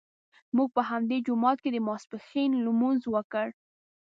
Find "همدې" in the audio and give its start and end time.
0.89-1.17